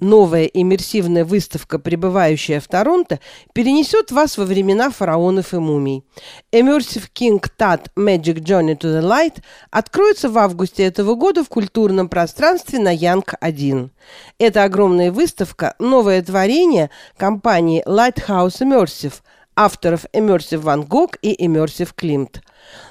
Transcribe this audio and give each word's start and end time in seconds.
Новая 0.00 0.44
иммерсивная 0.44 1.24
выставка, 1.24 1.78
пребывающая 1.78 2.58
в 2.58 2.68
Торонто, 2.68 3.20
перенесет 3.52 4.10
вас 4.10 4.38
во 4.38 4.44
времена 4.44 4.90
фараонов 4.90 5.52
и 5.52 5.58
мумий. 5.58 6.04
Immersive 6.52 7.08
King 7.14 7.44
Tut 7.58 7.88
Magic 7.96 8.40
Journey 8.40 8.78
to 8.78 8.90
the 8.90 9.02
Light 9.02 9.42
откроется 9.70 10.30
в 10.30 10.38
августе 10.38 10.84
этого 10.84 11.14
года 11.14 11.44
в 11.44 11.48
культурном 11.48 12.08
пространстве 12.08 12.78
на 12.78 12.94
Янг-1. 12.94 13.90
Это 14.38 14.64
огромная 14.64 15.12
выставка, 15.12 15.74
новое 15.78 16.22
творение 16.22 16.90
компании 17.16 17.84
Lighthouse 17.86 18.60
Immersive– 18.60 19.14
авторов 19.64 20.06
Immersive 20.14 20.62
Van 20.62 20.86
Gogh 20.86 21.18
и 21.20 21.34
Immersive 21.46 21.90
Klimt. 21.94 22.40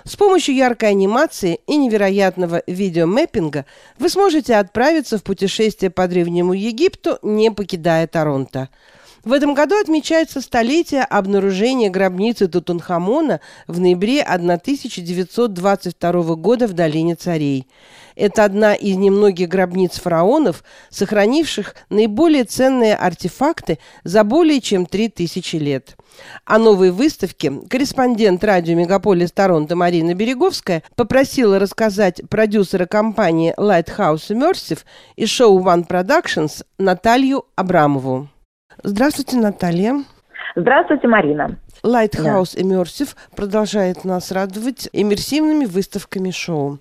С 0.04 0.16
помощью 0.16 0.56
яркой 0.56 0.90
анимации 0.90 1.60
и 1.66 1.78
невероятного 1.78 2.62
видеомэппинга 2.68 3.66
вы 3.98 4.10
сможете 4.10 4.56
отправиться 4.56 5.18
в 5.18 5.24
путешествие 5.24 5.90
по 5.90 6.08
Древнему 6.08 6.54
Египту, 6.54 7.18
не 7.24 7.50
покидая 7.52 8.06
Торонто. 8.06 8.70
В 9.26 9.34
этом 9.34 9.54
году 9.54 9.78
отмечается 9.78 10.40
столетие 10.40 11.04
обнаружения 11.04 11.90
гробницы 11.90 12.48
Тутанхамона 12.48 13.42
в 13.68 13.78
ноябре 13.80 14.24
1922 14.24 16.36
года 16.36 16.68
в 16.68 16.74
Долине 16.74 17.16
Царей. 17.16 17.68
Это 18.16 18.46
одна 18.46 18.76
из 18.76 18.96
немногих 18.96 19.50
гробниц 19.50 20.00
фараонов, 20.00 20.64
сохранивших 20.90 21.76
наиболее 21.90 22.46
ценные 22.46 22.96
артефакты 22.96 23.80
за 24.06 24.24
более 24.24 24.62
чем 24.62 24.86
3000 24.86 25.56
лет. 25.58 25.98
О 26.46 26.58
новой 26.58 26.92
выставке 26.92 27.52
корреспондент 27.70 28.42
радио 28.44 28.76
«Мегаполис 28.76 29.34
Торонто» 29.34 29.76
Марина 29.76 30.14
Береговская 30.14 30.84
попросила 30.96 31.60
рассказать 31.60 32.22
продюсера 32.30 32.86
компании 32.86 33.54
Lighthouse 33.58 34.30
Immersive 34.30 34.80
и 35.18 35.26
шоу 35.26 35.62
One 35.62 35.86
Productions 35.88 36.64
Наталью 36.78 37.46
Абрамову. 37.56 38.30
Здравствуйте, 38.84 39.38
Наталья. 39.38 40.04
Здравствуйте, 40.56 41.08
Марина. 41.08 41.58
Lighthouse 41.84 42.56
да. 42.56 42.62
Immersive 42.62 43.16
продолжает 43.36 44.04
нас 44.04 44.32
радовать 44.32 44.90
иммерсивными 44.92 45.66
выставками 45.66 46.32
шоу. 46.32 46.80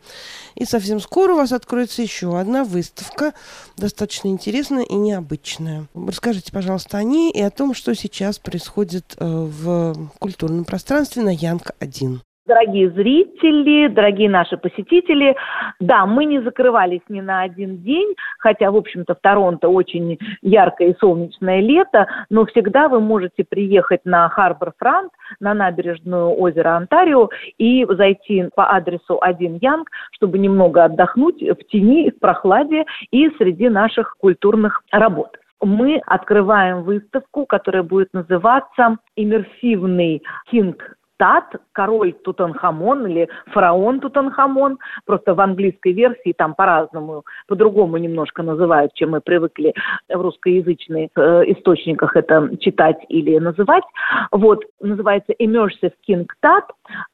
И 0.55 0.65
совсем 0.65 1.01
скоро 1.01 1.35
у 1.35 1.37
вас 1.37 1.53
откроется 1.53 2.03
еще 2.03 2.39
одна 2.39 2.65
выставка, 2.65 3.33
достаточно 3.77 4.29
интересная 4.29 4.85
и 4.85 4.95
необычная. 4.95 5.87
Расскажите, 5.95 6.53
пожалуйста, 6.53 6.99
о 6.99 7.03
ней 7.03 7.31
и 7.31 7.41
о 7.41 7.51
том, 7.51 7.75
что 7.75 7.95
сейчас 7.95 8.39
происходит 8.39 9.15
э, 9.19 9.25
в 9.25 10.11
культурном 10.19 10.65
пространстве 10.65 11.23
на 11.23 11.35
Янг-1 11.35 12.21
дорогие 12.49 12.91
зрители, 12.91 13.89
дорогие 13.89 14.29
наши 14.29 14.57
посетители. 14.57 15.37
Да, 15.79 16.07
мы 16.07 16.25
не 16.25 16.41
закрывались 16.41 17.03
ни 17.09 17.21
на 17.21 17.43
один 17.43 17.83
день, 17.83 18.15
хотя, 18.39 18.71
в 18.71 18.77
общем-то, 18.77 19.15
в 19.15 19.21
Торонто 19.21 19.69
очень 19.69 20.19
яркое 20.43 20.89
и 20.89 20.99
солнечное 20.99 21.61
лето, 21.61 22.09
но 22.31 22.47
всегда 22.47 22.89
вы 22.89 23.01
можете 23.01 23.45
приехать 23.45 24.01
на 24.05 24.29
Harbourfront, 24.31 25.13
на 25.41 25.55
набережную 25.55 26.31
озера 26.31 26.77
Онтарио 26.77 27.29
и 27.59 27.87
зайти 27.89 28.49
по 28.57 28.75
адресу 28.75 29.19
1 29.21 29.59
Yonge, 29.61 29.91
чтобы 30.13 30.39
немного 30.39 30.85
отдохнуть 30.85 31.43
в 31.43 31.65
тени, 31.71 32.11
в 32.11 32.19
прохладе 32.19 32.85
и 33.11 33.29
среди 33.37 33.69
наших 33.69 34.17
культурных 34.19 34.83
работ 34.91 35.37
мы 35.61 36.01
открываем 36.07 36.85
выставку, 36.85 37.45
которая 37.45 37.83
будет 37.83 38.13
называться 38.13 38.99
«Иммерсивный 39.17 40.23
King 40.51 40.98
Tut, 41.19 41.57
король 41.73 42.13
Тутанхамон 42.13 43.07
или 43.07 43.29
фараон 43.49 44.01
Тутанхамон, 44.01 44.79
просто 45.05 45.35
в 45.35 45.41
английской 45.41 45.93
версии 45.93 46.33
там 46.33 46.55
по-разному, 46.55 47.25
по-другому 47.47 47.97
немножко 47.99 48.43
называют, 48.43 48.95
чем 48.95 49.11
мы 49.11 49.21
привыкли 49.21 49.75
в 50.09 50.21
русскоязычных 50.21 51.11
э, 51.17 51.43
источниках 51.53 52.17
это 52.17 52.57
читать 52.61 52.99
или 53.09 53.39
называть. 53.39 53.85
Вот, 54.33 54.65
называется 54.81 55.33
Immersive 55.41 55.93
King 56.09 56.27
Tut, 56.43 56.65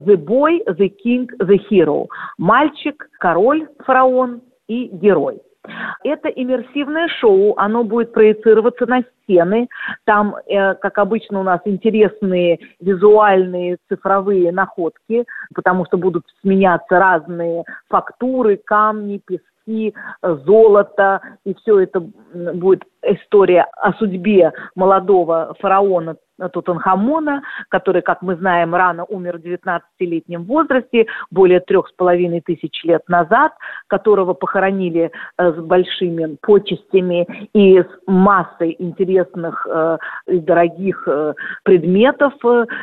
The 0.03 0.17
Boy, 0.17 0.61
The 0.67 0.93
King, 1.05 1.29
The 1.39 1.59
Hero. 1.71 2.07
Мальчик, 2.39 3.09
король, 3.19 3.67
фараон 3.85 4.43
и 4.69 4.89
герой. 4.89 5.41
Это 6.03 6.29
иммерсивное 6.29 7.09
шоу, 7.09 7.55
оно 7.57 7.85
будет 7.85 8.13
проецироваться 8.13 8.87
на 8.87 9.03
стены. 9.23 9.69
Там, 10.05 10.37
э, 10.47 10.75
как 10.75 10.99
обычно, 10.99 11.41
у 11.41 11.43
нас 11.43 11.61
интересные 11.65 12.59
визуальные 12.81 13.79
цифровые 13.89 14.53
находки, 14.53 15.25
потому 15.55 15.87
что 15.87 15.97
будут 15.97 16.25
сменяться 16.43 16.99
разные 16.99 17.65
фактуры, 17.89 18.59
камни, 18.59 19.21
пески, 19.25 19.95
золото, 20.23 21.21
и 21.45 21.55
все 21.55 21.81
это 21.81 22.01
будет 22.55 22.83
история 23.07 23.67
о 23.77 23.93
судьбе 23.95 24.53
молодого 24.75 25.55
фараона 25.61 26.17
Тутанхамона, 26.53 27.43
который, 27.69 28.03
как 28.03 28.23
мы 28.23 28.37
знаем, 28.37 28.75
рано 28.75 29.05
умер 29.05 29.39
в 29.39 29.43
19-летнем 29.43 30.45
возрасте, 30.45 31.07
более 31.31 31.61
трех 31.61 31.89
с 31.89 31.93
половиной 31.93 32.41
тысяч 32.41 32.83
лет 32.85 33.03
назад, 33.09 33.53
которого 33.87 34.35
похоронили 34.35 35.11
э, 35.39 35.53
с 35.53 35.57
большими 35.57 36.37
почестями 36.43 37.49
и 37.53 37.81
с 37.81 37.89
массой 38.07 38.75
интересных 38.79 39.67
э, 39.71 39.99
и 40.27 40.39
дорогих 40.41 41.07
э, 41.07 41.35
предметов, 41.63 42.33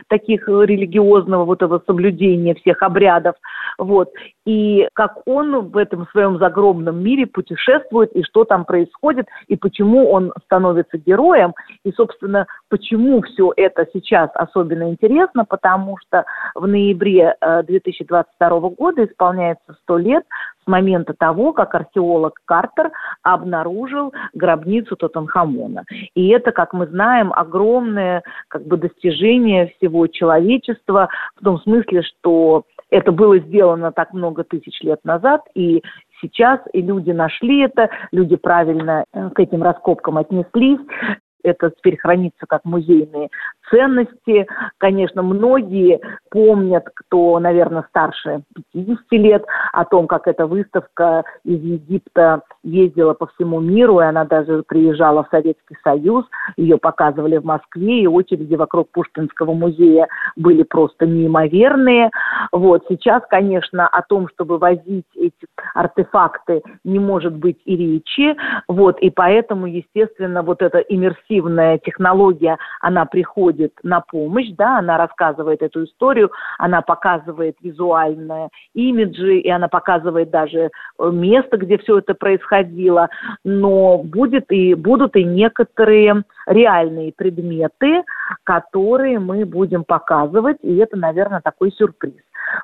таких 0.07 0.47
религиозного 0.47 1.45
вот 1.45 1.61
этого 1.61 1.81
соблюдения 1.85 2.55
всех 2.55 2.81
обрядов. 2.81 3.35
Вот. 3.77 4.09
И 4.45 4.87
как 4.93 5.27
он 5.27 5.69
в 5.69 5.77
этом 5.77 6.07
своем 6.11 6.37
загробном 6.37 7.03
мире 7.03 7.27
путешествует, 7.27 8.11
и 8.13 8.23
что 8.23 8.43
там 8.45 8.65
происходит, 8.65 9.27
и 9.47 9.55
почему 9.55 10.10
он 10.11 10.33
становится 10.43 10.97
героем, 10.97 11.53
и, 11.85 11.91
собственно, 11.93 12.45
почему 12.69 13.21
все 13.21 13.53
это 13.55 13.87
сейчас 13.93 14.29
особенно 14.33 14.89
интересно, 14.89 15.45
потому 15.45 15.97
что 15.97 16.25
в 16.53 16.67
ноябре 16.67 17.35
2022 17.41 18.47
э, 18.47 18.59
года 18.77 19.05
исполняется 19.05 19.77
100 19.83 19.97
лет 19.97 20.23
с 20.63 20.67
момента 20.67 21.13
того, 21.13 21.53
как 21.53 21.73
археолог 21.73 22.33
Картер 22.45 22.91
обнаружил 23.23 24.13
гробницу 24.33 24.95
Тутанхамона. 24.95 25.85
И 26.13 26.27
это, 26.29 26.51
как 26.51 26.73
мы 26.73 26.87
знаем, 26.87 27.31
огромное 27.33 28.23
как 28.49 28.65
бы, 28.65 28.77
достижение 28.77 29.73
всего 29.77 30.07
человечества 30.07 31.09
в 31.39 31.43
том 31.43 31.59
смысле, 31.61 32.03
что 32.03 32.63
это 32.89 33.13
было 33.13 33.39
сделано 33.39 33.91
так 33.93 34.13
много 34.13 34.43
тысяч 34.43 34.81
лет 34.81 34.99
назад, 35.05 35.41
и 35.55 35.81
сейчас 36.21 36.59
и 36.73 36.81
люди 36.81 37.11
нашли 37.11 37.61
это, 37.61 37.89
люди 38.11 38.35
правильно 38.35 39.05
э, 39.13 39.29
к 39.29 39.39
этим 39.39 39.63
раскопкам 39.63 40.17
отнеслись 40.17 40.79
это 41.43 41.71
теперь 41.71 41.97
хранится 41.97 42.45
как 42.47 42.65
музейные 42.65 43.29
ценности. 43.69 44.47
Конечно, 44.77 45.21
многие 45.21 45.99
помнят, 46.29 46.85
кто, 46.93 47.39
наверное, 47.39 47.85
старше 47.89 48.43
50 48.73 48.99
лет, 49.11 49.45
о 49.73 49.85
том, 49.85 50.07
как 50.07 50.27
эта 50.27 50.45
выставка 50.45 51.23
из 51.43 51.61
Египта 51.61 52.41
ездила 52.63 53.13
по 53.13 53.27
всему 53.27 53.59
миру, 53.59 53.99
и 53.99 54.03
она 54.03 54.25
даже 54.25 54.63
приезжала 54.67 55.23
в 55.23 55.29
Советский 55.29 55.77
Союз, 55.83 56.25
ее 56.57 56.77
показывали 56.77 57.37
в 57.37 57.45
Москве, 57.45 58.03
и 58.03 58.07
очереди 58.07 58.55
вокруг 58.55 58.89
Пушкинского 58.91 59.53
музея 59.53 60.07
были 60.35 60.63
просто 60.63 61.05
неимоверные. 61.05 62.11
Вот. 62.51 62.83
Сейчас, 62.89 63.23
конечно, 63.29 63.87
о 63.87 64.01
том, 64.01 64.27
чтобы 64.29 64.57
возить 64.57 65.05
эти 65.15 65.45
артефакты, 65.73 66.61
не 66.83 66.99
может 66.99 67.33
быть 67.33 67.59
и 67.65 67.75
речи. 67.75 68.35
Вот. 68.67 68.99
И 68.99 69.09
поэтому, 69.09 69.67
естественно, 69.67 70.43
вот 70.43 70.61
эта 70.61 70.79
иммерсивная 70.79 71.77
технология, 71.79 72.57
она 72.79 73.05
приходит 73.05 73.73
на 73.83 74.01
помощь, 74.01 74.49
да, 74.57 74.79
она 74.79 74.97
рассказывает 74.97 75.61
эту 75.61 75.85
историю, 75.85 76.31
она 76.57 76.81
показывает 76.81 77.55
визуальные 77.61 78.49
имиджи, 78.73 79.39
и 79.39 79.49
она 79.49 79.67
показывает 79.67 80.29
даже 80.29 80.69
э, 80.99 81.09
место, 81.11 81.57
где 81.57 81.77
все 81.77 81.99
это 81.99 82.13
происходило, 82.13 83.09
но 83.43 83.99
будет 83.99 84.51
и, 84.51 84.73
будут 84.73 85.15
и 85.15 85.23
некоторые 85.23 86.23
реальные 86.47 87.13
предметы, 87.13 88.03
которые 88.43 89.19
мы 89.19 89.45
будем 89.45 89.83
показывать, 89.83 90.57
и 90.61 90.75
это, 90.77 90.97
наверное, 90.97 91.41
такой 91.41 91.71
сюрприз. 91.71 92.13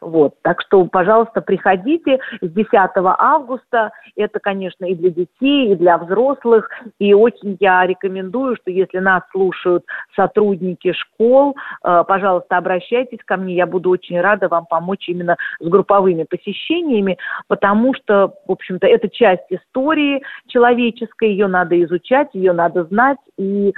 Вот. 0.01 0.35
Так 0.41 0.61
что, 0.61 0.85
пожалуйста, 0.85 1.41
приходите 1.41 2.19
с 2.41 2.49
10 2.49 2.69
августа. 2.73 3.91
Это, 4.15 4.39
конечно, 4.39 4.85
и 4.85 4.95
для 4.95 5.09
детей, 5.09 5.71
и 5.71 5.75
для 5.75 5.97
взрослых. 5.97 6.69
И 6.99 7.13
очень 7.13 7.57
я 7.59 7.85
рекомендую, 7.85 8.55
что 8.57 8.71
если 8.71 8.99
нас 8.99 9.23
слушают 9.31 9.83
сотрудники 10.15 10.93
школ, 10.93 11.55
э, 11.83 12.03
пожалуйста, 12.07 12.57
обращайтесь 12.57 13.19
ко 13.25 13.37
мне. 13.37 13.55
Я 13.55 13.65
буду 13.65 13.89
очень 13.89 14.19
рада 14.19 14.47
вам 14.47 14.65
помочь 14.65 15.07
именно 15.09 15.37
с 15.59 15.67
групповыми 15.67 16.23
посещениями, 16.23 17.17
потому 17.47 17.93
что, 17.93 18.33
в 18.47 18.51
общем-то, 18.51 18.87
это 18.87 19.09
часть 19.09 19.45
истории 19.49 20.21
человеческой, 20.47 21.29
ее 21.29 21.47
надо 21.47 21.81
изучать, 21.83 22.29
ее 22.33 22.53
надо 22.53 22.85
знать, 22.85 23.19
и 23.37 23.73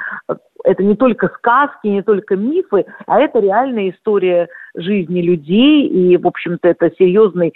это 0.63 0.83
не 0.83 0.95
только 0.95 1.27
сказки, 1.29 1.87
не 1.87 2.01
только 2.01 2.35
мифы, 2.35 2.85
а 3.07 3.19
это 3.19 3.39
реальная 3.39 3.89
история 3.89 4.47
жизни 4.75 5.21
людей, 5.21 5.87
и, 5.87 6.17
в 6.17 6.27
общем-то, 6.27 6.67
это 6.67 6.91
серьезный, 6.97 7.53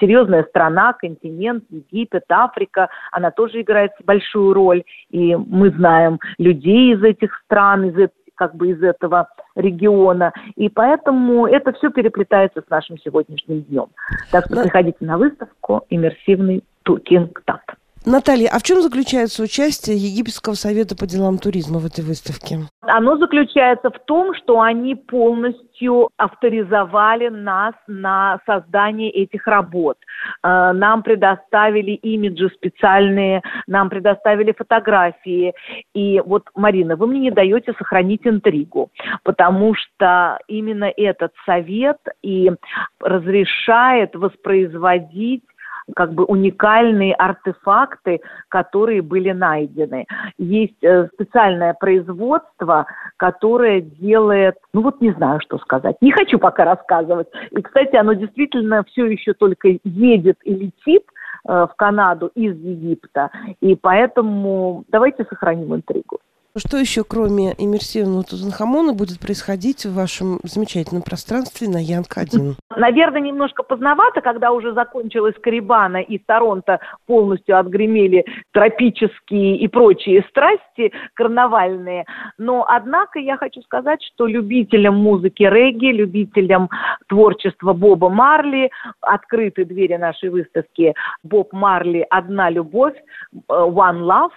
серьезная 0.00 0.44
страна, 0.44 0.92
континент, 0.92 1.64
Египет, 1.70 2.24
Африка, 2.28 2.88
она 3.12 3.30
тоже 3.30 3.60
играет 3.62 3.92
большую 4.04 4.52
роль, 4.52 4.84
и 5.10 5.36
мы 5.36 5.70
знаем 5.70 6.18
людей 6.38 6.94
из 6.94 7.02
этих 7.02 7.34
стран, 7.44 7.90
из 7.90 8.08
как 8.36 8.54
бы 8.54 8.68
из 8.68 8.82
этого 8.82 9.28
региона. 9.56 10.32
И 10.56 10.68
поэтому 10.68 11.46
это 11.46 11.72
все 11.72 11.90
переплетается 11.90 12.60
с 12.60 12.70
нашим 12.70 12.98
сегодняшним 12.98 13.62
днем. 13.62 13.86
Так 14.30 14.44
что 14.46 14.62
приходите 14.62 14.98
на 15.00 15.18
выставку 15.18 15.84
«Иммерсивный 15.88 16.62
Кинг 16.84 17.42
Тат». 17.44 17.62
Наталья, 18.06 18.50
а 18.52 18.60
в 18.60 18.62
чем 18.62 18.82
заключается 18.82 19.42
участие 19.42 19.96
Египетского 19.96 20.54
совета 20.54 20.96
по 20.96 21.06
делам 21.06 21.38
туризма 21.38 21.80
в 21.80 21.86
этой 21.86 22.04
выставке? 22.04 22.58
Оно 22.82 23.16
заключается 23.16 23.90
в 23.90 23.98
том, 24.06 24.32
что 24.36 24.60
они 24.60 24.94
полностью 24.94 26.10
авторизовали 26.16 27.26
нас 27.28 27.74
на 27.88 28.38
создание 28.46 29.10
этих 29.10 29.48
работ. 29.48 29.98
Э, 30.44 30.70
нам 30.72 31.02
предоставили 31.02 31.94
имиджи 31.94 32.48
специальные, 32.50 33.42
нам 33.66 33.90
предоставили 33.90 34.52
фотографии. 34.52 35.52
И 35.92 36.22
вот, 36.24 36.44
Марина, 36.54 36.94
вы 36.94 37.08
мне 37.08 37.18
не 37.18 37.30
даете 37.32 37.72
сохранить 37.76 38.24
интригу, 38.24 38.90
потому 39.24 39.74
что 39.74 40.38
именно 40.46 40.92
этот 40.96 41.32
совет 41.44 41.98
и 42.22 42.52
разрешает 43.00 44.14
воспроизводить 44.14 45.42
как 45.94 46.12
бы 46.12 46.24
уникальные 46.24 47.14
артефакты, 47.14 48.20
которые 48.48 49.02
были 49.02 49.32
найдены. 49.32 50.06
Есть 50.38 50.82
э, 50.82 51.08
специальное 51.14 51.74
производство, 51.74 52.86
которое 53.16 53.80
делает, 53.80 54.56
ну 54.72 54.82
вот 54.82 55.00
не 55.00 55.12
знаю, 55.12 55.40
что 55.40 55.58
сказать. 55.58 55.96
Не 56.00 56.10
хочу 56.10 56.38
пока 56.38 56.64
рассказывать. 56.64 57.28
И, 57.50 57.62
кстати, 57.62 57.96
оно 57.96 58.14
действительно 58.14 58.84
все 58.84 59.06
еще 59.06 59.32
только 59.34 59.68
едет 59.84 60.38
и 60.44 60.54
летит 60.54 61.04
э, 61.48 61.66
в 61.70 61.72
Канаду 61.76 62.30
из 62.34 62.56
Египта. 62.56 63.30
И 63.60 63.76
поэтому 63.76 64.84
давайте 64.88 65.24
сохраним 65.24 65.74
интригу. 65.74 66.18
Что 66.56 66.78
еще, 66.78 67.04
кроме 67.04 67.54
иммерсивного 67.58 68.24
Тутанхамона, 68.24 68.94
будет 68.94 69.20
происходить 69.20 69.84
в 69.84 69.92
вашем 69.92 70.40
замечательном 70.42 71.02
пространстве 71.02 71.68
на 71.68 71.76
Янг-1? 71.76 72.54
Наверное, 72.76 73.22
немножко 73.22 73.62
поздновато, 73.62 74.20
когда 74.20 74.52
уже 74.52 74.72
закончилась 74.72 75.34
Карибана 75.42 75.96
и 75.96 76.18
Торонто 76.18 76.78
полностью 77.06 77.58
отгремели 77.58 78.24
тропические 78.52 79.56
и 79.56 79.66
прочие 79.66 80.22
страсти 80.28 80.92
карнавальные. 81.14 82.04
Но, 82.38 82.66
однако, 82.68 83.18
я 83.18 83.38
хочу 83.38 83.62
сказать, 83.62 84.02
что 84.02 84.26
любителям 84.26 84.96
музыки 84.96 85.42
регги, 85.42 85.86
любителям 85.86 86.68
творчества 87.08 87.72
Боба 87.72 88.10
Марли 88.10 88.70
открыты 89.00 89.64
двери 89.64 89.96
нашей 89.96 90.28
выставки 90.28 90.94
«Боб 91.22 91.52
Марли. 91.52 92.06
Одна 92.10 92.50
любовь», 92.50 92.94
«One 93.48 94.02
Love», 94.02 94.32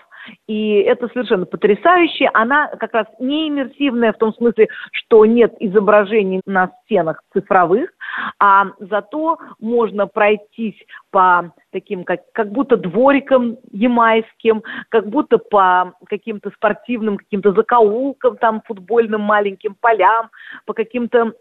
и 0.47 0.79
это 0.79 1.07
совершенно 1.09 1.45
потрясающе. 1.45 2.29
Она 2.33 2.67
как 2.67 2.93
раз 2.93 3.07
не 3.19 3.49
иммерсивная 3.49 4.13
в 4.13 4.17
том 4.17 4.33
смысле, 4.33 4.67
что 4.91 5.25
нет 5.25 5.53
изображений 5.59 6.41
на 6.45 6.71
стенах 6.83 7.21
цифровых, 7.33 7.91
а 8.39 8.67
зато 8.79 9.37
можно 9.59 10.07
пройтись 10.07 10.77
по 11.11 11.53
таким, 11.71 12.03
как, 12.03 12.21
как 12.33 12.51
будто 12.51 12.77
дворикам 12.77 13.57
ямайским, 13.71 14.63
как 14.89 15.07
будто 15.07 15.37
по 15.37 15.93
каким-то 16.07 16.51
спортивным, 16.51 17.17
каким-то 17.17 17.53
закоулкам, 17.53 18.37
там, 18.37 18.61
футбольным 18.65 19.21
маленьким 19.21 19.75
полям, 19.79 20.29
по 20.65 20.73
каким-то 20.73 21.33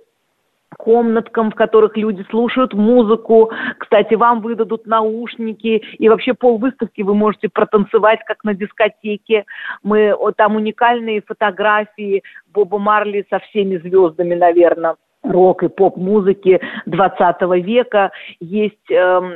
комнаткам, 0.76 1.50
в 1.50 1.54
которых 1.54 1.96
люди 1.96 2.24
слушают 2.30 2.74
музыку. 2.74 3.50
Кстати, 3.78 4.14
вам 4.14 4.40
выдадут 4.40 4.86
наушники, 4.86 5.82
и 5.98 6.08
вообще 6.08 6.34
пол 6.34 6.58
выставки 6.58 7.02
вы 7.02 7.14
можете 7.14 7.48
протанцевать, 7.48 8.20
как 8.26 8.44
на 8.44 8.54
дискотеке. 8.54 9.44
Мы, 9.82 10.14
там 10.36 10.56
уникальные 10.56 11.22
фотографии 11.22 12.22
Боба 12.52 12.78
Марли 12.78 13.26
со 13.30 13.38
всеми 13.40 13.76
звездами, 13.78 14.34
наверное 14.34 14.96
рок 15.22 15.62
и 15.62 15.68
поп-музыки 15.68 16.60
20 16.86 17.40
века. 17.64 18.12
Есть 18.40 18.90
эм, 18.90 19.34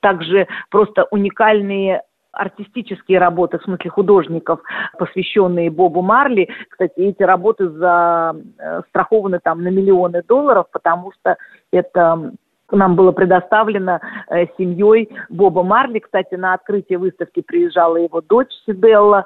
также 0.00 0.46
просто 0.70 1.06
уникальные 1.10 2.02
артистические 2.34 3.18
работы, 3.18 3.58
в 3.58 3.62
смысле 3.62 3.90
художников, 3.90 4.60
посвященные 4.98 5.70
Бобу 5.70 6.02
Марли. 6.02 6.48
Кстати, 6.68 6.92
эти 6.96 7.22
работы 7.22 7.68
застрахованы 7.68 9.36
э, 9.36 9.40
там 9.42 9.62
на 9.62 9.68
миллионы 9.68 10.22
долларов, 10.26 10.66
потому 10.72 11.12
что 11.12 11.36
это 11.72 12.32
нам 12.70 12.96
было 12.96 13.12
предоставлено 13.12 14.00
э, 14.28 14.46
семьей 14.58 15.10
Боба 15.28 15.62
Марли. 15.62 15.98
Кстати, 15.98 16.34
на 16.34 16.54
открытие 16.54 16.98
выставки 16.98 17.42
приезжала 17.42 17.96
его 17.96 18.20
дочь 18.20 18.52
Сибелла. 18.66 19.24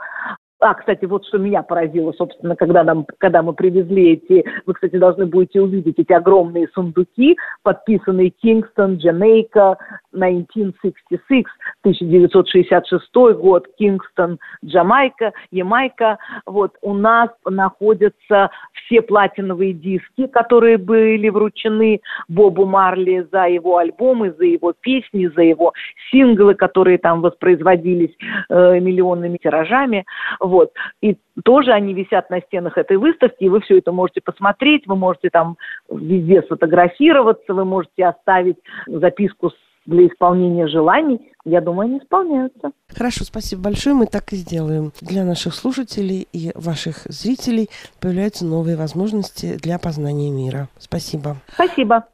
А, 0.60 0.74
кстати, 0.74 1.04
вот 1.04 1.24
что 1.26 1.38
меня 1.38 1.62
поразило, 1.62 2.12
собственно, 2.12 2.56
когда, 2.56 2.82
нам, 2.82 3.06
когда 3.18 3.42
мы 3.42 3.52
привезли 3.52 4.14
эти, 4.14 4.44
вы, 4.66 4.74
кстати, 4.74 4.96
должны 4.96 5.26
будете 5.26 5.60
увидеть 5.60 5.98
эти 5.98 6.12
огромные 6.12 6.68
сундуки, 6.74 7.36
подписанные 7.62 8.30
Кингстон, 8.30 8.96
Джамейка, 8.96 9.76
1966, 10.12 11.46
1966 11.82 13.38
год, 13.38 13.68
Кингстон, 13.78 14.38
Джамайка, 14.64 15.32
Ямайка. 15.52 16.18
Вот 16.44 16.72
у 16.82 16.94
нас 16.94 17.30
находятся 17.44 18.50
все 18.72 19.00
платиновые 19.02 19.72
диски, 19.72 20.26
которые 20.26 20.76
были 20.78 21.28
вручены 21.28 22.00
Бобу 22.28 22.66
Марли 22.66 23.26
за 23.30 23.46
его 23.46 23.76
альбомы, 23.78 24.32
за 24.32 24.44
его 24.44 24.72
песни, 24.72 25.30
за 25.34 25.42
его 25.42 25.72
синглы, 26.10 26.54
которые 26.54 26.98
там 26.98 27.20
воспроизводились 27.20 28.16
э, 28.48 28.80
миллионными 28.80 29.36
тиражами. 29.36 30.04
Вот. 30.48 30.72
И 31.02 31.16
тоже 31.44 31.72
они 31.72 31.94
висят 31.94 32.30
на 32.30 32.40
стенах 32.40 32.78
этой 32.78 32.96
выставки, 32.96 33.44
и 33.44 33.48
вы 33.48 33.60
все 33.60 33.78
это 33.78 33.92
можете 33.92 34.20
посмотреть, 34.20 34.86
вы 34.86 34.96
можете 34.96 35.30
там 35.30 35.56
везде 35.90 36.42
сфотографироваться, 36.42 37.54
вы 37.54 37.64
можете 37.64 38.06
оставить 38.06 38.56
записку 38.86 39.52
для 39.86 40.06
исполнения 40.06 40.66
желаний, 40.68 41.32
я 41.44 41.62
думаю, 41.62 41.88
они 41.88 41.98
исполняются. 41.98 42.72
Хорошо, 42.94 43.24
спасибо 43.24 43.62
большое, 43.62 43.94
мы 43.94 44.06
так 44.06 44.32
и 44.32 44.36
сделаем. 44.36 44.92
Для 45.00 45.24
наших 45.24 45.54
слушателей 45.54 46.28
и 46.32 46.52
ваших 46.54 47.04
зрителей 47.06 47.68
появляются 48.00 48.44
новые 48.44 48.76
возможности 48.76 49.56
для 49.56 49.78
познания 49.78 50.30
мира. 50.30 50.68
Спасибо. 50.78 51.36
Спасибо. 51.54 52.08